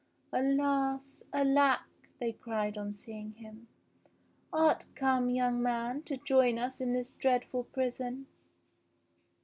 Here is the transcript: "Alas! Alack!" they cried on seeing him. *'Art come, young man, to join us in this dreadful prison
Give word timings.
"Alas! 0.33 1.21
Alack!" 1.31 1.81
they 2.19 2.31
cried 2.31 2.75
on 2.75 2.95
seeing 2.95 3.33
him. 3.35 3.67
*'Art 4.51 4.87
come, 4.95 5.29
young 5.29 5.61
man, 5.61 6.01
to 6.01 6.17
join 6.17 6.57
us 6.57 6.81
in 6.81 6.93
this 6.93 7.11
dreadful 7.19 7.65
prison 7.65 8.25